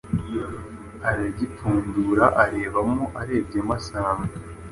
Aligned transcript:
aragipfundura, 1.09 2.25
arebamo. 2.43 3.05
Arebyemo 3.21 3.71
asanga 3.79 4.33